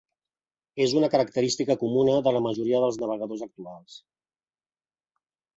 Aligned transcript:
És 0.85 0.95
una 1.01 1.09
característica 1.15 1.75
comuna 1.83 2.17
de 2.29 2.35
la 2.37 2.41
majoria 2.47 2.81
dels 2.87 2.99
navegadors 3.05 3.45
actuals. 3.51 4.03